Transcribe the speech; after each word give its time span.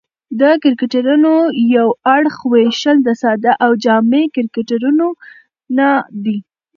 د 0.39 0.41
کرکټرونو 0.63 1.33
یو 1.75 1.87
اړخ 2.15 2.35
وېشل 2.53 2.97
د 3.03 3.09
ساده 3.21 3.53
او 3.63 3.71
جامع 3.83 4.23
کرکټرونه 4.35 5.05
دي. 6.23 6.37